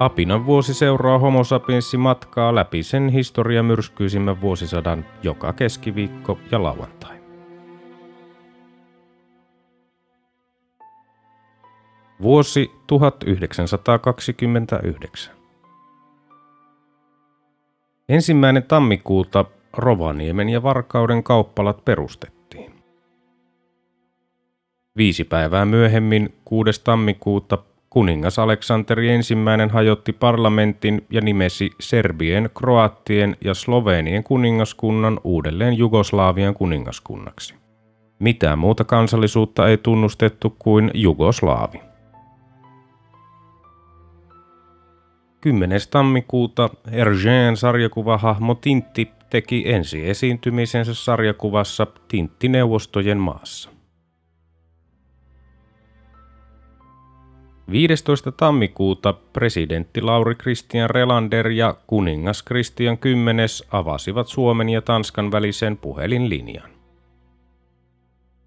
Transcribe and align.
Apinan 0.00 0.46
vuosi 0.46 0.74
seuraa 0.74 1.18
Homo 1.18 1.44
sapiensi 1.44 1.96
matkaa 1.96 2.54
läpi 2.54 2.82
sen 2.82 3.08
historia 3.08 3.62
myrskyisimmän 3.62 4.40
vuosisadan 4.40 5.04
joka 5.22 5.52
keskiviikko 5.52 6.38
ja 6.50 6.62
lauantai. 6.62 7.16
Vuosi 12.22 12.70
1929. 12.86 15.34
Ensimmäinen 18.08 18.62
tammikuuta 18.62 19.44
Rovaniemen 19.76 20.48
ja 20.48 20.62
Varkauden 20.62 21.22
kauppalat 21.22 21.84
perustettiin. 21.84 22.74
Viisi 24.96 25.24
päivää 25.24 25.64
myöhemmin, 25.64 26.34
6. 26.44 26.84
tammikuuta, 26.84 27.58
kuningas 27.90 28.38
Aleksanteri 28.38 29.10
ensimmäinen 29.10 29.70
hajotti 29.70 30.12
parlamentin 30.12 31.06
ja 31.10 31.20
nimesi 31.20 31.70
Serbien, 31.80 32.50
Kroatien 32.58 33.36
ja 33.44 33.54
Sloveenien 33.54 34.24
kuningaskunnan 34.24 35.20
uudelleen 35.24 35.78
Jugoslaavian 35.78 36.54
kuningaskunnaksi. 36.54 37.54
Mitään 38.18 38.58
muuta 38.58 38.84
kansallisuutta 38.84 39.68
ei 39.68 39.78
tunnustettu 39.78 40.56
kuin 40.58 40.90
Jugoslaavi. 40.94 41.80
10. 45.40 45.80
tammikuuta 45.90 46.70
Hergén 46.90 47.56
sarjakuvahahmo 47.56 48.54
Tintti 48.54 49.10
teki 49.30 49.62
ensi 49.66 50.08
esiintymisensä 50.08 50.94
sarjakuvassa 50.94 51.86
Tintti-neuvostojen 52.08 53.18
maassa. 53.18 53.69
15. 57.70 58.32
tammikuuta 58.32 59.12
presidentti 59.12 60.02
Lauri 60.02 60.34
Christian 60.34 60.90
Relander 60.90 61.48
ja 61.48 61.74
kuningas 61.86 62.44
Christian 62.44 62.98
X 62.98 63.62
avasivat 63.70 64.28
Suomen 64.28 64.68
ja 64.68 64.82
Tanskan 64.82 65.32
välisen 65.32 65.76
puhelinlinjan. 65.76 66.70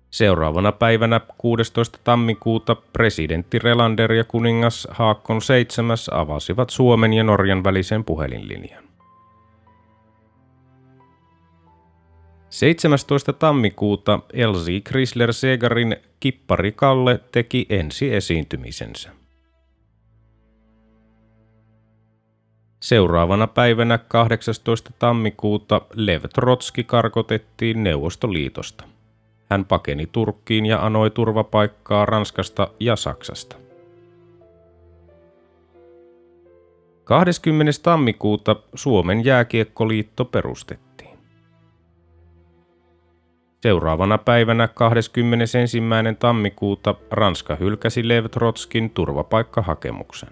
Seuraavana 0.09 0.71
päivänä 0.71 1.21
16. 1.37 1.99
tammikuuta 2.03 2.75
presidentti 2.75 3.59
Relander 3.59 4.13
ja 4.13 4.23
kuningas 4.23 4.87
Haakon 4.91 5.41
VII 5.49 5.95
avasivat 6.11 6.69
Suomen 6.69 7.13
ja 7.13 7.23
Norjan 7.23 7.63
välisen 7.63 8.03
puhelinlinjan. 8.03 8.83
17. 12.53 13.33
tammikuuta 13.33 14.19
Elsi 14.33 14.81
Chrysler 14.81 15.33
Segarin 15.33 15.95
kippari 16.19 16.71
Kalle 16.71 17.19
teki 17.31 17.65
ensi 17.69 18.13
esiintymisensä. 18.13 19.09
Seuraavana 22.79 23.47
päivänä 23.47 23.97
18. 23.97 24.91
tammikuuta 24.99 25.81
Lev 25.93 26.23
Trotski 26.33 26.83
karkotettiin 26.83 27.83
Neuvostoliitosta. 27.83 28.83
Hän 29.49 29.65
pakeni 29.65 30.07
Turkkiin 30.11 30.65
ja 30.65 30.85
anoi 30.85 31.11
turvapaikkaa 31.11 32.05
Ranskasta 32.05 32.67
ja 32.79 32.95
Saksasta. 32.95 33.55
20. 37.03 37.71
tammikuuta 37.83 38.55
Suomen 38.75 39.25
jääkiekkoliitto 39.25 40.25
perustettiin. 40.25 40.92
Seuraavana 43.63 44.17
päivänä 44.17 44.67
21. 44.67 45.81
tammikuuta 46.19 46.95
Ranska 47.11 47.55
hylkäsi 47.55 48.07
Lev 48.07 48.25
Trotskin 48.25 48.89
turvapaikkahakemuksen. 48.89 50.29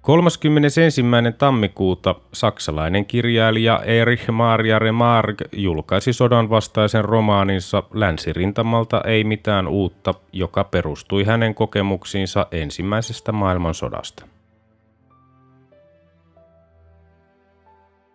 31. 0.00 1.02
tammikuuta 1.38 2.14
saksalainen 2.32 3.06
kirjailija 3.06 3.82
Erich 3.84 4.30
Maria 4.30 4.78
Remarque 4.78 5.48
julkaisi 5.52 6.12
sodan 6.12 6.50
vastaisen 6.50 7.04
romaaninsa 7.04 7.82
Länsirintamalta 7.94 9.00
ei 9.06 9.24
mitään 9.24 9.68
uutta, 9.68 10.14
joka 10.32 10.64
perustui 10.64 11.24
hänen 11.24 11.54
kokemuksiinsa 11.54 12.46
ensimmäisestä 12.50 13.32
maailmansodasta. 13.32 14.33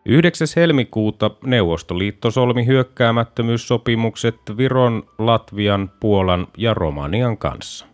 9. 0.05 0.47
helmikuuta 0.55 1.31
Neuvostoliitto 1.43 2.31
solmi 2.31 2.65
hyökkäämättömyyssopimukset 2.65 4.35
Viron, 4.57 5.03
Latvian, 5.17 5.91
Puolan 5.99 6.47
ja 6.57 6.73
Romanian 6.73 7.37
kanssa. 7.37 7.85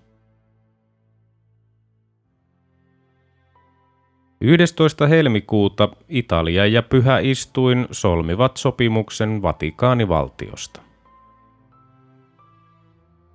11. 4.41 5.07
helmikuuta 5.07 5.89
Italia 6.09 6.65
ja 6.65 6.83
Pyhä 6.83 7.19
Istuin 7.19 7.87
solmivat 7.91 8.57
sopimuksen 8.57 9.41
Vatikaanivaltiosta. 9.41 10.81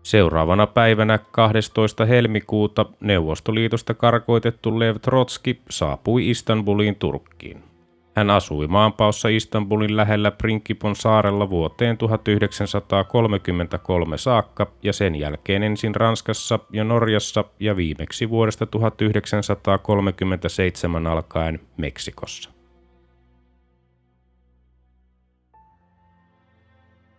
Seuraavana 0.03 0.66
päivänä 0.66 1.19
12. 1.19 2.04
helmikuuta 2.04 2.86
Neuvostoliitosta 3.00 3.94
karkoitettu 3.94 4.78
Lev 4.78 4.97
Trotski 4.97 5.60
saapui 5.70 6.30
Istanbuliin 6.30 6.97
Turkkiin. 6.97 7.69
Hän 8.16 8.31
asui 8.31 8.66
maanpaossa 8.66 9.28
Istanbulin 9.28 9.97
lähellä 9.97 10.31
Prinkipon 10.31 10.97
saarella 10.97 11.50
vuoteen 11.50 11.98
1933 11.98 14.19
saakka 14.19 14.72
ja 14.82 14.93
sen 14.93 15.15
jälkeen 15.15 15.62
ensin 15.62 15.94
Ranskassa 15.94 16.59
ja 16.72 16.84
Norjassa 16.84 17.44
ja 17.60 17.76
viimeksi 17.76 18.31
vuodesta 18.31 18.66
1937 18.66 21.06
alkaen 21.06 21.60
Meksikossa. 21.76 22.50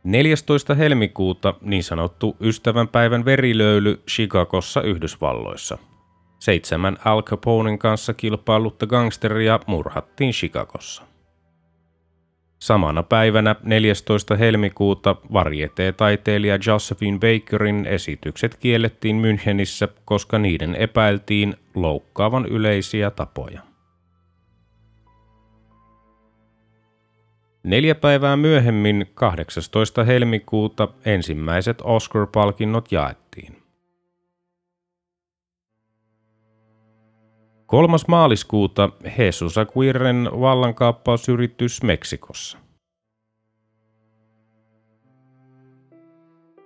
14. 0.04 0.76
helmikuuta 0.76 1.54
niin 1.62 1.84
sanottu 1.84 2.38
ystävänpäivän 2.40 3.26
verilöyly 3.26 4.04
Chicagossa 4.08 4.82
Yhdysvalloissa– 4.82 5.78
Seitsemän 6.42 6.98
Al 7.06 7.24
Caponen 7.24 7.80
kanssa 7.80 8.14
kilpailutta 8.14 8.88
gangsteria 8.88 9.60
murhattiin 9.68 10.32
Chicagossa. 10.32 11.04
Samana 12.60 13.04
päivänä 13.04 13.56
14. 13.64 14.36
helmikuuta 14.36 15.16
varieté-taiteilija 15.34 16.60
Josephine 16.68 17.20
Bakerin 17.20 17.86
esitykset 17.86 18.58
kiellettiin 18.58 19.22
Münchenissä, 19.22 19.88
koska 20.06 20.40
niiden 20.40 20.76
epäiltiin 20.76 21.56
loukkaavan 21.76 22.46
yleisiä 22.46 23.12
tapoja. 23.12 23.62
Neljä 27.64 27.96
päivää 27.96 28.38
myöhemmin, 28.38 29.12
18. 29.14 30.04
helmikuuta, 30.04 30.88
ensimmäiset 31.06 31.82
Oscar-palkinnot 31.84 32.92
jaettiin. 32.92 33.21
Kolmas 37.72 38.08
maaliskuuta 38.08 38.90
Jesus 39.18 39.58
Aguirren 39.58 40.30
vallankaappausyritys 40.40 41.84
Meksikossa. 41.84 42.58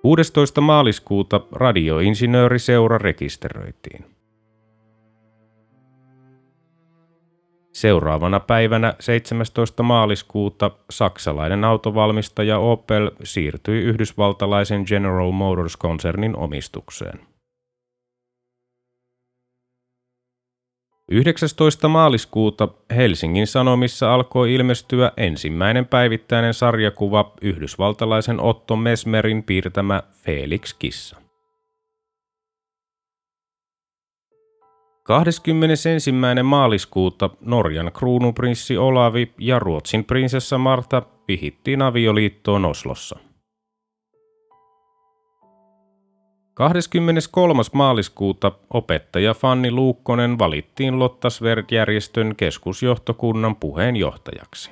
16. 0.01 0.61
maaliskuuta 0.61 1.41
radioinsinööriseura 1.51 2.97
rekisteröitiin. 2.97 4.05
Seuraavana 7.73 8.39
päivänä 8.39 8.93
17. 8.99 9.83
maaliskuuta 9.83 10.71
saksalainen 10.89 11.63
autovalmistaja 11.63 12.59
Opel 12.59 13.11
siirtyi 13.23 13.81
yhdysvaltalaisen 13.81 14.83
General 14.87 15.31
Motors-konsernin 15.31 16.37
omistukseen. 16.37 17.34
19. 21.11 21.87
maaliskuuta 21.87 22.67
Helsingin 22.95 23.47
Sanomissa 23.47 24.13
alkoi 24.13 24.53
ilmestyä 24.53 25.11
ensimmäinen 25.17 25.85
päivittäinen 25.85 26.53
sarjakuva 26.53 27.33
yhdysvaltalaisen 27.41 28.39
Otto 28.39 28.75
Mesmerin 28.75 29.43
piirtämä 29.43 30.03
Felix 30.11 30.75
Kissa. 30.79 31.17
21. 35.03 36.11
maaliskuuta 36.43 37.29
Norjan 37.41 37.91
kruunuprinssi 37.91 38.77
Olavi 38.77 39.33
ja 39.39 39.59
Ruotsin 39.59 40.05
prinsessa 40.05 40.57
Marta 40.57 41.03
vihittiin 41.27 41.81
avioliittoon 41.81 42.65
Oslossa. 42.65 43.19
23. 46.55 47.63
maaliskuuta 47.73 48.51
opettaja 48.69 49.33
Fanni 49.33 49.71
Luukkonen 49.71 50.39
valittiin 50.39 50.99
Lottasverd-järjestön 50.99 52.35
keskusjohtokunnan 52.35 53.55
puheenjohtajaksi. 53.55 54.71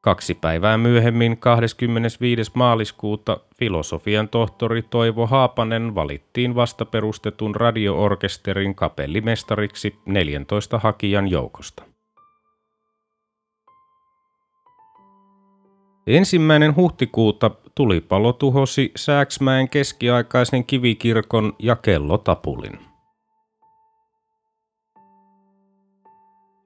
Kaksi 0.00 0.34
päivää 0.34 0.78
myöhemmin 0.78 1.38
25. 1.38 2.50
maaliskuuta 2.54 3.40
filosofian 3.56 4.28
tohtori 4.28 4.82
Toivo 4.82 5.26
Haapanen 5.26 5.94
valittiin 5.94 6.54
vasta 6.54 6.84
perustetun 6.84 7.54
radioorkesterin 7.54 8.74
kapellimestariksi 8.74 9.98
14 10.06 10.78
hakijan 10.78 11.28
joukosta. 11.28 11.89
Ensimmäinen 16.06 16.76
huhtikuuta 16.76 17.50
tulipalo 17.74 18.32
tuhosi 18.32 18.92
Sääksmäen 18.96 19.68
keskiaikaisen 19.68 20.64
kivikirkon 20.64 21.52
ja 21.58 21.76
kellotapulin. 21.76 22.78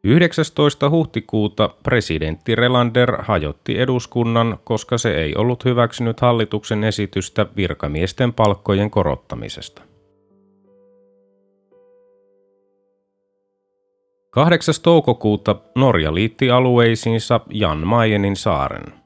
19. 0.05 0.91
huhtikuuta 0.91 1.69
presidentti 1.83 2.55
Relander 2.55 3.23
hajotti 3.23 3.81
eduskunnan, 3.81 4.59
koska 4.65 4.99
se 4.99 5.15
ei 5.15 5.37
ollut 5.37 5.65
hyväksynyt 5.65 6.21
hallituksen 6.21 6.85
esitystä 6.85 7.47
virkamiesten 7.57 8.33
palkkojen 8.33 8.91
korottamisesta. 8.91 9.83
8. 14.31 14.75
toukokuuta 14.83 15.57
Norja 15.75 16.15
liitti 16.15 16.51
alueisiinsa 16.51 17.41
Jan 17.51 17.87
Mayenin 17.87 18.37
saaren. 18.37 19.04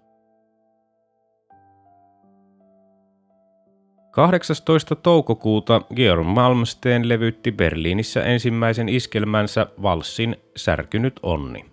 18. 4.19 4.95
toukokuuta 4.95 5.83
Georg 5.97 6.27
Malmsteen 6.27 7.09
levytti 7.09 7.53
Berliinissä 7.53 8.25
ensimmäisen 8.25 8.89
iskelmänsä 8.89 9.67
valssin 9.83 10.37
Särkynyt 10.57 11.21
onni. 11.23 11.65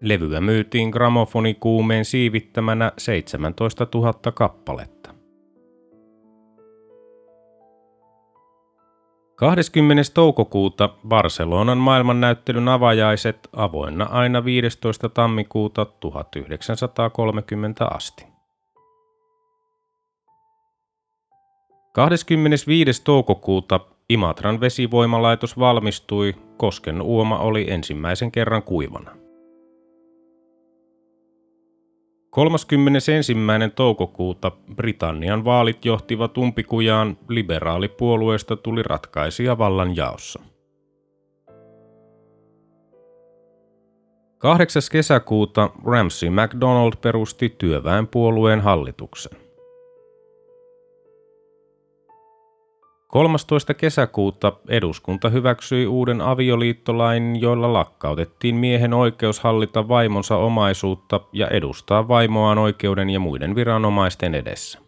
Levyä 0.00 0.40
myytiin 0.40 0.90
gramofonikuumeen 0.90 2.04
siivittämänä 2.04 2.92
17 2.98 3.86
000 3.94 4.12
kappaletta. 4.34 5.14
20. 9.36 10.02
toukokuuta 10.14 10.88
Barcelonan 11.08 11.78
maailmannäyttelyn 11.78 12.68
avajaiset 12.68 13.48
avoinna 13.56 14.04
aina 14.04 14.44
15. 14.44 15.08
tammikuuta 15.08 15.84
1930 15.84 17.86
asti. 17.86 18.29
25. 21.92 23.02
toukokuuta 23.04 23.80
Imatran 24.08 24.60
vesivoimalaitos 24.60 25.58
valmistui, 25.58 26.34
Kosken 26.56 27.02
uoma 27.02 27.38
oli 27.38 27.70
ensimmäisen 27.70 28.32
kerran 28.32 28.62
kuivana. 28.62 29.16
31. 32.30 33.34
toukokuuta 33.74 34.52
Britannian 34.74 35.44
vaalit 35.44 35.84
johtivat 35.84 36.38
umpikujaan, 36.38 37.16
liberaalipuolueesta 37.28 38.56
tuli 38.56 38.82
ratkaisija 38.82 39.58
vallan 39.58 39.96
jaossa. 39.96 40.40
8. 44.38 44.82
kesäkuuta 44.92 45.70
Ramsey 45.84 46.30
MacDonald 46.30 46.92
perusti 47.02 47.54
työväenpuolueen 47.58 48.60
hallituksen. 48.60 49.39
13. 53.10 53.74
kesäkuuta 53.74 54.52
eduskunta 54.68 55.28
hyväksyi 55.28 55.86
uuden 55.86 56.20
avioliittolain, 56.20 57.40
joilla 57.40 57.72
lakkautettiin 57.72 58.56
miehen 58.56 58.94
oikeus 58.94 59.40
hallita 59.40 59.88
vaimonsa 59.88 60.36
omaisuutta 60.36 61.20
ja 61.32 61.48
edustaa 61.48 62.08
vaimoaan 62.08 62.58
oikeuden 62.58 63.10
ja 63.10 63.20
muiden 63.20 63.54
viranomaisten 63.54 64.34
edessä. 64.34 64.78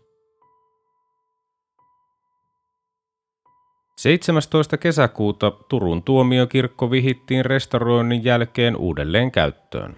17. 3.96 4.78
kesäkuuta 4.78 5.50
Turun 5.50 6.02
tuomiokirkko 6.02 6.90
vihittiin 6.90 7.44
restauroinnin 7.44 8.24
jälkeen 8.24 8.76
uudelleen 8.76 9.30
käyttöön. 9.32 9.96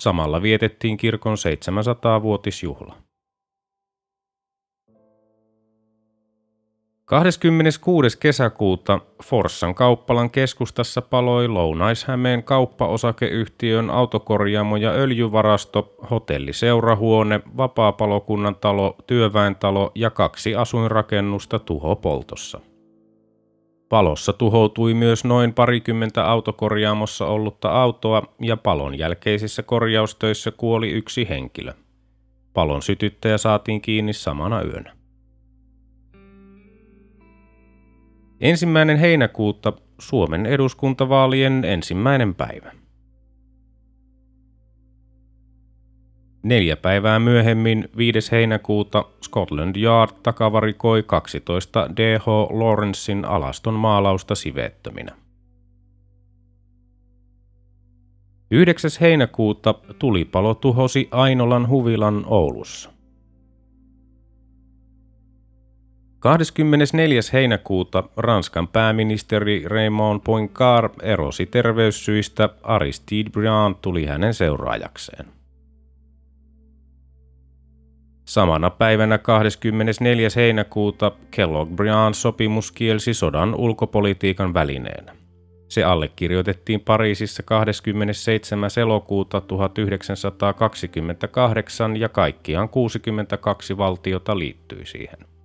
Samalla 0.00 0.42
vietettiin 0.42 0.96
kirkon 0.96 1.36
700-vuotisjuhla. 1.36 3.05
26. 7.06 8.18
kesäkuuta 8.18 9.00
Forssan 9.24 9.74
kauppalan 9.74 10.30
keskustassa 10.30 11.02
paloi 11.02 11.48
Lounais-Hämeen 11.48 12.42
kauppaosakeyhtiön 12.42 13.90
autokorjaamo 13.90 14.76
ja 14.76 14.90
öljyvarasto, 14.90 15.94
hotelliseurahuone, 16.10 17.40
vapaapalokunnan 17.56 18.56
talo, 18.56 18.96
työväentalo 19.06 19.92
ja 19.94 20.10
kaksi 20.10 20.54
asuinrakennusta 20.54 21.58
tuhopoltossa. 21.58 22.60
Palossa 23.88 24.32
tuhoutui 24.32 24.94
myös 24.94 25.24
noin 25.24 25.54
parikymmentä 25.54 26.30
autokorjaamossa 26.30 27.26
ollutta 27.26 27.68
autoa 27.68 28.22
ja 28.40 28.56
palon 28.56 28.98
jälkeisissä 28.98 29.62
korjaustöissä 29.62 30.50
kuoli 30.50 30.90
yksi 30.90 31.28
henkilö. 31.28 31.72
Palon 32.52 32.82
sytyttäjä 32.82 33.38
saatiin 33.38 33.80
kiinni 33.80 34.12
samana 34.12 34.62
yönä. 34.62 34.95
Ensimmäinen 38.40 38.96
heinäkuuta 38.96 39.72
Suomen 39.98 40.46
eduskuntavaalien 40.46 41.64
ensimmäinen 41.64 42.34
päivä. 42.34 42.72
Neljä 46.42 46.76
päivää 46.76 47.18
myöhemmin, 47.18 47.88
5. 47.96 48.32
heinäkuuta, 48.32 49.04
Scotland 49.24 49.76
Yard 49.76 50.10
takavarikoi 50.22 51.02
12 51.02 51.90
D.H. 51.96 52.26
Lawrencein 52.50 53.24
alaston 53.24 53.74
maalausta 53.74 54.34
siveettöminä. 54.34 55.16
9. 58.50 58.90
heinäkuuta 59.00 59.74
tulipalo 59.98 60.54
tuhosi 60.54 61.08
Ainolan 61.10 61.68
huvilan 61.68 62.24
Oulussa. 62.26 62.95
24. 66.18 67.20
heinäkuuta 67.32 68.04
Ranskan 68.16 68.68
pääministeri 68.68 69.64
Raymond 69.66 70.20
Poincaré 70.20 70.90
erosi 71.02 71.46
terveyssyistä, 71.46 72.48
Aristide 72.62 73.30
Briand 73.30 73.74
tuli 73.82 74.06
hänen 74.06 74.34
seuraajakseen. 74.34 75.26
Samana 78.24 78.70
päivänä 78.70 79.18
24. 79.18 80.28
heinäkuuta 80.36 81.12
Kellogg-Briand-sopimus 81.30 82.72
kielsi 82.72 83.14
sodan 83.14 83.54
ulkopolitiikan 83.54 84.54
välineenä. 84.54 85.16
Se 85.68 85.84
allekirjoitettiin 85.84 86.80
Pariisissa 86.80 87.42
27. 87.42 88.70
elokuuta 88.80 89.40
1928 89.40 91.96
ja 91.96 92.08
kaikkiaan 92.08 92.68
62 92.68 93.78
valtiota 93.78 94.38
liittyi 94.38 94.86
siihen. 94.86 95.35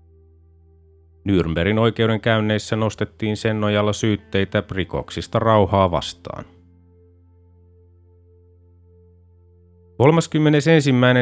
Nürnbergin 1.24 1.80
oikeudenkäynneissä 1.80 2.76
nostettiin 2.76 3.38
sen 3.38 3.62
nojalla 3.62 3.94
syytteitä 3.94 4.64
rikoksista 4.72 5.40
rauhaa 5.40 5.92
vastaan. 5.92 6.46
31. 9.98 10.72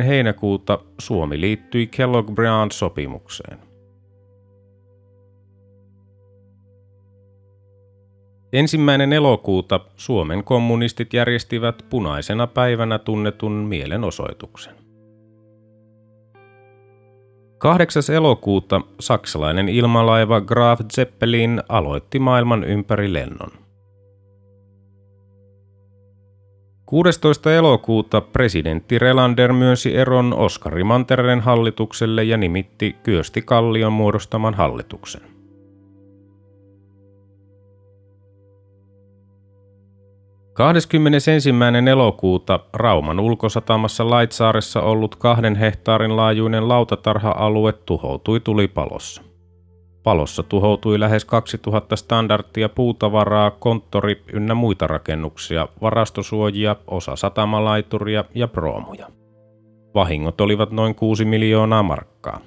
heinäkuuta 0.08 0.80
Suomi 1.00 1.42
liittyi 1.42 1.88
Kellogg-Briand-sopimukseen. 1.88 3.60
Ensimmäinen 8.54 9.14
elokuuta 9.14 9.80
Suomen 9.96 10.44
kommunistit 10.44 11.14
järjestivät 11.14 11.86
punaisena 11.90 12.48
päivänä 12.48 13.00
tunnetun 13.00 13.52
mielenosoituksen. 13.52 14.89
8. 17.60 18.16
elokuuta 18.16 18.82
saksalainen 19.00 19.70
ilmalaiva 19.70 20.42
Graf 20.42 20.80
Zeppelin 20.94 21.62
aloitti 21.70 22.20
maailman 22.20 22.64
ympäri 22.64 23.14
lennon. 23.14 23.52
16. 26.86 27.54
elokuuta 27.54 28.22
presidentti 28.22 29.00
Relander 29.00 29.54
myönsi 29.54 29.96
eron 29.98 30.34
Oskari 30.34 30.84
Mantereen 30.84 31.40
hallitukselle 31.40 32.24
ja 32.24 32.38
nimitti 32.38 32.96
Kyösti 33.04 33.42
Kallion 33.42 33.94
muodostaman 33.94 34.54
hallituksen. 34.54 35.39
21. 40.60 41.50
elokuuta 41.92 42.60
Rauman 42.74 43.20
ulkosatamassa 43.20 44.10
Laitsaaressa 44.10 44.82
ollut 44.82 45.16
kahden 45.16 45.56
hehtaarin 45.56 46.16
laajuinen 46.16 46.68
lautatarha-alue 46.68 47.74
tuhoutui 47.74 48.40
tulipalossa. 48.40 49.22
Palossa 50.04 50.44
tuhoutui 50.44 51.00
lähes 51.00 51.26
2000 51.26 51.96
standardtia 51.96 52.70
puutavaraa, 52.70 53.52
konttori 53.52 54.24
ynnä 54.34 54.56
muita 54.56 54.88
rakennuksia, 54.88 55.68
varastosuojia, 55.82 56.76
osa 56.88 57.16
satamalaituria 57.16 58.26
ja 58.36 58.48
proomuja. 58.48 59.08
Vahingot 59.96 60.42
olivat 60.42 60.72
noin 60.72 60.96
6 60.96 61.26
miljoonaa 61.26 61.84
markkaa. 61.84 62.40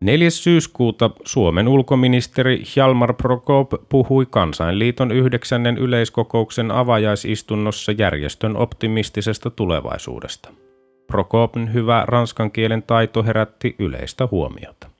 4. 0.00 0.30
syyskuuta 0.30 1.10
Suomen 1.24 1.68
ulkoministeri 1.68 2.62
Hjalmar 2.74 3.14
Prokop 3.14 3.72
puhui 3.88 4.26
Kansainliiton 4.30 5.12
yhdeksännen 5.12 5.78
yleiskokouksen 5.78 6.70
avajaisistunnossa 6.70 7.92
järjestön 7.92 8.56
optimistisesta 8.56 9.50
tulevaisuudesta. 9.50 10.48
Prokopin 11.06 11.72
hyvä 11.72 12.04
ranskan 12.06 12.50
kielen 12.50 12.82
taito 12.82 13.22
herätti 13.22 13.76
yleistä 13.78 14.28
huomiota. 14.30 14.90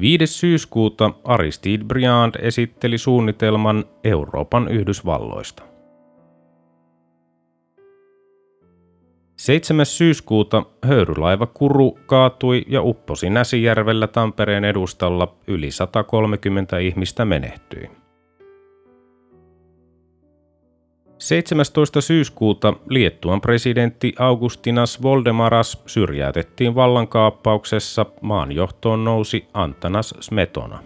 5. 0.00 0.26
syyskuuta 0.26 1.10
Aristide 1.24 1.84
Briand 1.84 2.34
esitteli 2.42 2.98
suunnitelman 2.98 3.84
Euroopan 4.04 4.68
Yhdysvalloista. 4.68 5.62
7. 9.40 9.86
syyskuuta 9.86 10.62
höyrylaiva 10.86 11.46
Kuru 11.46 11.98
kaatui 12.06 12.62
ja 12.68 12.82
upposi 12.82 13.30
Näsijärvellä 13.30 14.06
Tampereen 14.06 14.64
edustalla 14.64 15.34
yli 15.46 15.70
130 15.70 16.78
ihmistä 16.78 17.24
menehtyi. 17.24 17.90
17. 21.18 22.00
syyskuuta 22.00 22.74
Liettuan 22.88 23.40
presidentti 23.40 24.12
Augustinas 24.18 25.02
Voldemaras 25.02 25.82
syrjäytettiin 25.86 26.74
vallankaappauksessa, 26.74 28.06
maanjohtoon 28.20 29.04
nousi 29.04 29.46
Antanas 29.54 30.14
Smetona. 30.20 30.82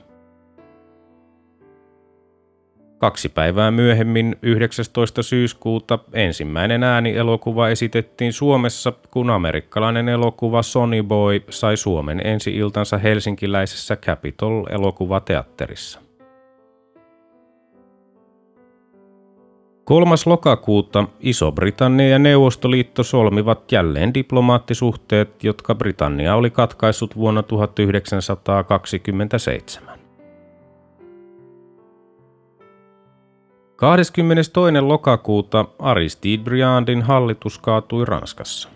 Kaksi 3.04 3.28
päivää 3.28 3.70
myöhemmin, 3.70 4.36
19. 4.42 5.22
syyskuuta, 5.22 5.98
ensimmäinen 6.12 6.82
äänielokuva 6.82 7.68
esitettiin 7.68 8.32
Suomessa, 8.32 8.92
kun 9.10 9.30
amerikkalainen 9.30 10.08
elokuva 10.08 10.62
Sonny 10.62 11.02
Boy 11.02 11.40
sai 11.50 11.76
Suomen 11.76 12.26
ensi-iltansa 12.26 12.98
helsinkiläisessä 12.98 13.96
Capitol-elokuvateatterissa. 13.96 16.00
3. 19.84 20.14
lokakuuta 20.26 21.04
Iso-Britannia 21.20 22.08
ja 22.08 22.18
Neuvostoliitto 22.18 23.02
solmivat 23.02 23.72
jälleen 23.72 24.14
diplomaattisuhteet, 24.14 25.44
jotka 25.44 25.74
Britannia 25.74 26.34
oli 26.34 26.50
katkaissut 26.50 27.16
vuonna 27.16 27.42
1927. 27.42 30.03
22. 33.76 34.52
lokakuuta 34.80 35.64
Aristide 35.78 36.42
Briandin 36.44 37.02
hallitus 37.02 37.58
kaatui 37.58 38.04
Ranskassa. 38.04 38.68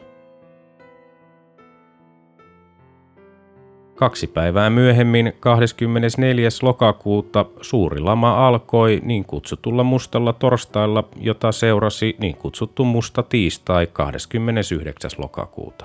Kaksi 3.94 4.26
päivää 4.26 4.70
myöhemmin, 4.70 5.32
24. 5.40 6.48
lokakuuta, 6.62 7.46
suuri 7.60 8.00
lama 8.00 8.46
alkoi 8.46 9.00
niin 9.04 9.24
kutsutulla 9.24 9.84
mustalla 9.84 10.32
torstailla, 10.32 11.04
jota 11.16 11.52
seurasi 11.52 12.16
niin 12.18 12.36
kutsuttu 12.36 12.84
musta 12.84 13.22
tiistai 13.22 13.86
29. 13.86 15.10
lokakuuta. 15.18 15.84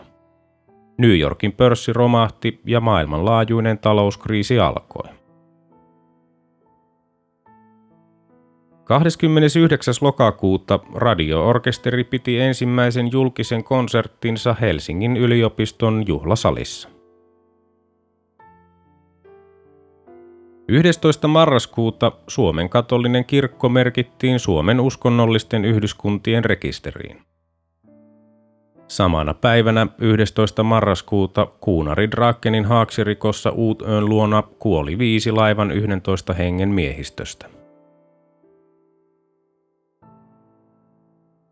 New 0.98 1.20
Yorkin 1.20 1.51
pörssi 1.51 1.93
romahti 1.93 2.62
ja 2.65 2.79
maailmanlaajuinen 2.79 3.77
talouskriisi 3.77 4.60
alkoi. 4.60 5.23
29. 8.83 9.93
lokakuuta 10.01 10.79
radioorkesteri 10.95 12.03
piti 12.03 12.39
ensimmäisen 12.39 13.11
julkisen 13.11 13.63
konserttinsa 13.63 14.55
Helsingin 14.61 15.17
yliopiston 15.17 16.03
juhlasalissa. 16.07 16.89
11. 20.67 21.27
marraskuuta 21.27 22.11
Suomen 22.27 22.69
katolinen 22.69 23.25
kirkko 23.25 23.69
merkittiin 23.69 24.39
Suomen 24.39 24.79
uskonnollisten 24.79 25.65
yhdyskuntien 25.65 26.45
rekisteriin. 26.45 27.21
Samana 28.87 29.33
päivänä 29.33 29.87
11. 29.97 30.63
marraskuuta 30.63 31.47
Kuunari 31.61 32.11
Drakenin 32.11 32.65
haaksirikossa 32.65 33.49
Uutön 33.49 34.05
luona 34.05 34.43
kuoli 34.59 34.97
viisi 34.97 35.31
laivan 35.31 35.71
11 35.71 36.33
hengen 36.33 36.69
miehistöstä. 36.69 37.62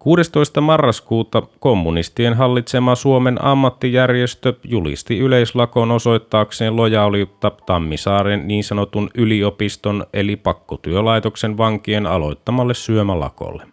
16. 0.04 0.62
marraskuuta 0.62 1.44
kommunistien 1.60 2.34
hallitsema 2.34 2.96
Suomen 2.96 3.46
ammattijärjestö 3.46 4.54
julisti 4.64 5.20
yleislakon 5.20 5.92
osoittaakseen 5.92 6.76
lojaaliutta 6.76 7.52
Tammisaaren 7.66 8.48
niin 8.48 8.64
sanotun 8.64 9.10
yliopiston 9.16 10.06
eli 10.14 10.36
pakkotyölaitoksen 10.36 11.58
vankien 11.58 12.06
aloittamalle 12.06 12.74
syömälakolle. 12.74 13.64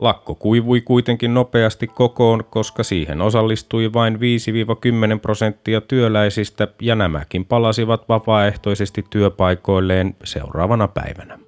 Lakko 0.00 0.34
kuivui 0.34 0.80
kuitenkin 0.80 1.34
nopeasti 1.34 1.86
kokoon, 1.86 2.44
koska 2.50 2.82
siihen 2.82 3.22
osallistui 3.22 3.92
vain 3.92 4.14
5-10 4.14 4.18
prosenttia 5.22 5.80
työläisistä 5.80 6.68
ja 6.80 6.94
nämäkin 6.94 7.44
palasivat 7.44 8.08
vapaaehtoisesti 8.08 9.04
työpaikoilleen 9.10 10.16
seuraavana 10.24 10.88
päivänä. 10.88 11.43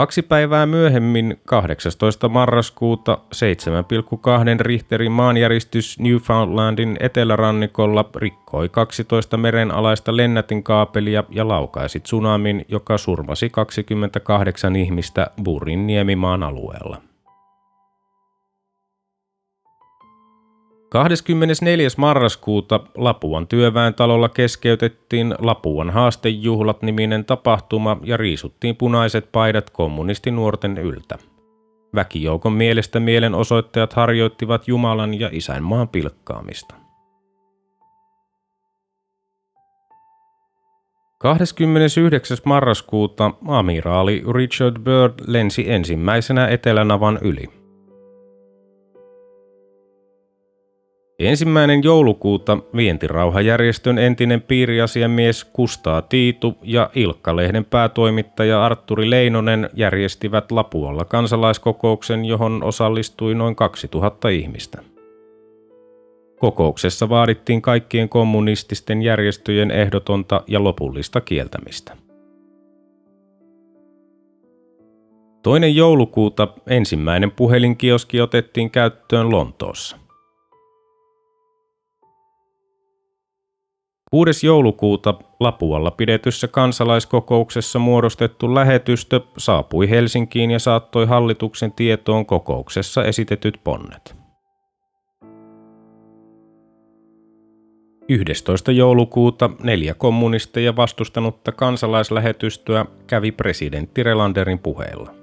Kaksi 0.00 0.22
päivää 0.22 0.66
myöhemmin, 0.66 1.40
18. 1.44 2.28
marraskuuta, 2.28 3.18
7,2 3.34 4.60
Richterin 4.60 5.12
maanjäristys 5.12 5.98
Newfoundlandin 5.98 6.96
etelärannikolla 7.00 8.10
rikkoi 8.16 8.68
12 8.68 9.36
merenalaista 9.36 10.16
lennätinkaapelia 10.16 11.24
ja 11.30 11.48
laukaisi 11.48 12.00
tsunamin, 12.00 12.64
joka 12.68 12.98
surmasi 12.98 13.50
28 13.50 14.76
ihmistä 14.76 15.26
Burin 15.44 15.86
niemimaan 15.86 16.42
alueella. 16.42 17.09
24. 20.90 21.88
marraskuuta 21.96 22.80
Lapuan 22.96 23.46
työväentalolla 23.46 24.28
keskeytettiin 24.28 25.34
Lapuan 25.38 25.90
haastejuhlat 25.90 26.82
niminen 26.82 27.24
tapahtuma 27.24 27.96
ja 28.04 28.16
riisuttiin 28.16 28.76
punaiset 28.76 29.32
paidat 29.32 29.70
kommunistinuorten 29.70 30.78
yltä. 30.78 31.18
Väkijoukon 31.94 32.52
mielestä 32.52 33.00
mielenosoittajat 33.00 33.92
harjoittivat 33.92 34.68
Jumalan 34.68 35.20
ja 35.20 35.28
isänmaan 35.32 35.88
pilkkaamista. 35.88 36.74
29. 41.18 42.36
marraskuuta 42.44 43.30
amiraali 43.48 44.22
Richard 44.32 44.78
Byrd 44.82 45.14
lensi 45.26 45.70
ensimmäisenä 45.70 46.48
Etelänavan 46.48 47.18
yli– 47.22 47.44
Ensimmäinen 51.20 51.82
joulukuuta 51.82 52.58
Vientirauhajärjestön 52.76 53.98
entinen 53.98 54.42
piiriasiamies 54.42 55.44
Kustaa 55.44 56.02
Tiitu 56.02 56.54
ja 56.62 56.90
Ilkka-lehden 56.94 57.64
päätoimittaja 57.64 58.64
Arturi 58.64 59.10
Leinonen 59.10 59.70
järjestivät 59.74 60.52
Lapualla 60.52 61.04
kansalaiskokouksen, 61.04 62.24
johon 62.24 62.62
osallistui 62.62 63.34
noin 63.34 63.56
2000 63.56 64.28
ihmistä. 64.28 64.82
Kokouksessa 66.38 67.08
vaadittiin 67.08 67.62
kaikkien 67.62 68.08
kommunististen 68.08 69.02
järjestöjen 69.02 69.70
ehdotonta 69.70 70.42
ja 70.46 70.64
lopullista 70.64 71.20
kieltämistä. 71.20 71.96
Toinen 75.42 75.76
joulukuuta 75.76 76.48
ensimmäinen 76.66 77.30
puhelinkioski 77.30 78.20
otettiin 78.20 78.70
käyttöön 78.70 79.30
Lontoossa. 79.30 80.09
6. 84.10 84.46
joulukuuta 84.46 85.14
Lapualla 85.40 85.90
pidetyssä 85.90 86.48
kansalaiskokouksessa 86.48 87.78
muodostettu 87.78 88.54
lähetystö 88.54 89.20
saapui 89.38 89.90
Helsinkiin 89.90 90.50
ja 90.50 90.58
saattoi 90.58 91.06
hallituksen 91.06 91.72
tietoon 91.72 92.26
kokouksessa 92.26 93.04
esitetyt 93.04 93.60
ponnet. 93.64 94.16
11. 98.08 98.72
joulukuuta 98.72 99.50
neljä 99.62 99.94
kommunisteja 99.94 100.76
vastustanutta 100.76 101.52
kansalaislähetystöä 101.52 102.86
kävi 103.06 103.32
presidentti 103.32 104.02
Relanderin 104.02 104.58
puheella. 104.58 105.14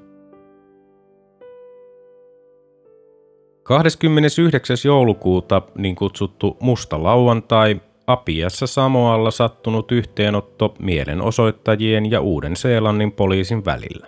29. 3.63 4.77
joulukuuta 4.86 5.62
niin 5.77 5.96
kutsuttu 5.96 6.58
musta 6.60 7.03
lauantai 7.03 7.82
Apiassa 8.08 8.68
Samoalla 8.68 9.32
sattunut 9.32 9.92
yhteenotto 9.92 10.76
mielenosoittajien 10.80 12.12
ja 12.12 12.22
Uuden-Seelannin 12.22 13.12
poliisin 13.12 13.66
välillä. 13.66 14.08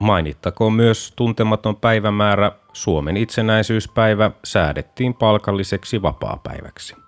Mainittakoon 0.00 0.72
myös 0.72 1.12
tuntematon 1.16 1.76
päivämäärä 1.76 2.52
Suomen 2.72 3.16
itsenäisyyspäivä 3.16 4.30
säädettiin 4.44 5.14
palkalliseksi 5.14 6.02
vapaapäiväksi. 6.02 7.07